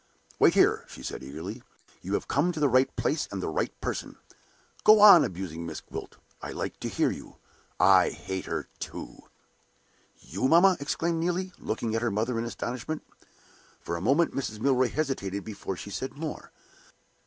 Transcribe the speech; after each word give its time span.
"Wait 0.39 0.55
here!" 0.55 0.83
she 0.87 1.03
said, 1.03 1.21
eagerly. 1.23 1.61
"You 2.01 2.15
have 2.15 2.27
come 2.27 2.51
to 2.51 2.59
the 2.59 2.67
right 2.67 2.89
place 2.95 3.27
and 3.31 3.39
the 3.39 3.47
right 3.49 3.69
person. 3.81 4.17
Go 4.83 4.99
on 4.99 5.23
abusing 5.23 5.63
Miss 5.63 5.79
Gwilt. 5.79 6.17
I 6.41 6.49
like 6.53 6.79
to 6.79 6.89
hear 6.89 7.11
you 7.11 7.35
I 7.79 8.09
hate 8.09 8.45
her, 8.45 8.67
too!" 8.79 9.25
"You, 10.19 10.47
mamma!" 10.47 10.75
exclaimed 10.79 11.19
Neelie, 11.19 11.53
looking 11.59 11.93
at 11.93 12.01
her 12.01 12.09
mother 12.09 12.39
in 12.39 12.45
astonishment. 12.45 13.03
For 13.79 13.95
a 13.95 14.01
moment 14.01 14.33
Mrs. 14.33 14.59
Milroy 14.59 14.89
hesitated 14.89 15.43
before 15.43 15.75
she 15.77 15.91
said 15.91 16.17
more. 16.17 16.51